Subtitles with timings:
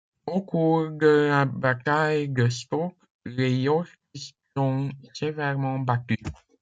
[0.25, 6.17] Au cours de la bataille de Stoke, les Yorkistes sont sévèrement battus.